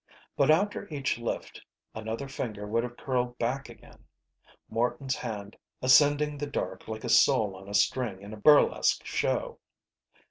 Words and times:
But 0.35 0.49
after 0.49 0.87
each 0.89 1.19
lift, 1.19 1.63
another 1.93 2.27
finger 2.27 2.65
would 2.65 2.81
have 2.83 2.97
curled 2.97 3.37
back 3.37 3.69
again. 3.69 4.05
Morton's 4.67 5.15
hand, 5.17 5.55
ascending 5.79 6.39
the 6.39 6.47
dark 6.47 6.87
like 6.87 7.03
a 7.03 7.07
soul 7.07 7.55
on 7.55 7.69
a 7.69 7.75
string 7.75 8.19
in 8.19 8.33
a 8.33 8.37
burlesque 8.37 9.05
show. 9.05 9.59